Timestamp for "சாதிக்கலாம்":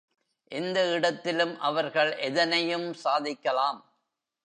2.93-3.79